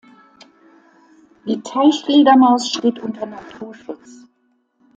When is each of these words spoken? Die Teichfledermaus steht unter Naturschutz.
Die 1.45 1.61
Teichfledermaus 1.61 2.69
steht 2.71 2.97
unter 3.03 3.27
Naturschutz. 3.27 4.25